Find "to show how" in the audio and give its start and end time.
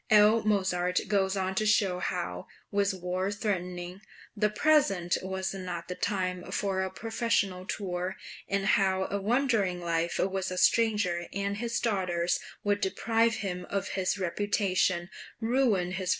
1.53-2.47